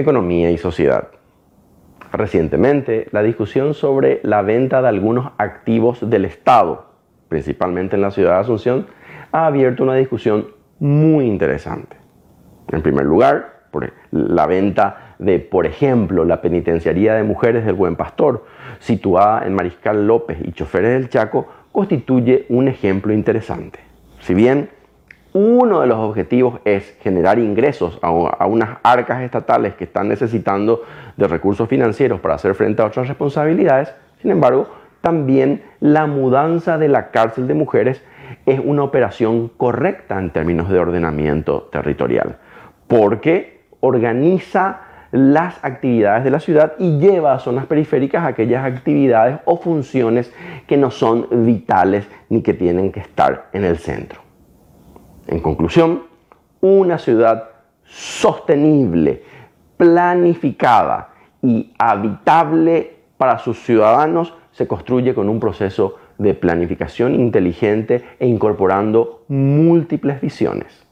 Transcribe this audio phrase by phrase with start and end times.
[0.00, 1.08] Economía y sociedad.
[2.12, 6.86] Recientemente, la discusión sobre la venta de algunos activos del Estado,
[7.28, 8.86] principalmente en la ciudad de Asunción,
[9.30, 10.48] ha abierto una discusión
[10.80, 11.96] muy interesante.
[12.72, 17.94] En primer lugar, por la venta de, por ejemplo, la penitenciaría de mujeres del Buen
[17.94, 18.44] Pastor,
[18.80, 23.78] situada en Mariscal López y Choferes del Chaco, constituye un ejemplo interesante.
[24.20, 24.70] Si bien
[25.32, 28.10] uno de los objetivos es generar ingresos a,
[28.46, 30.82] unas arcas estatales que están necesitando
[31.16, 33.94] de recursos financieros para hacer frente a otras responsabilidades.
[34.20, 34.68] Sin embargo,
[35.00, 38.02] también la mudanza de la cárcel de mujeres
[38.46, 42.36] es una operación correcta en términos de ordenamiento territorial,
[42.88, 44.80] porque organiza
[45.12, 50.32] las actividades de la ciudad y lleva a zonas periféricas aquellas actividades o funciones
[50.66, 54.29] que no son vitales ni que tienen que estar en el centro.
[55.30, 56.02] En conclusión,
[56.60, 57.50] una ciudad
[57.84, 59.22] sostenible,
[59.76, 68.26] planificada y habitable para sus ciudadanos se construye con un proceso de planificación inteligente e
[68.26, 70.89] incorporando múltiples visiones.